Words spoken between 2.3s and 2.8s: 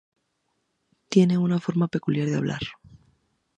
hablar.